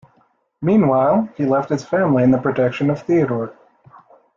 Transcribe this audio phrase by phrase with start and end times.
[0.63, 3.53] Meanwhile, he left his family in the protection of Theodore.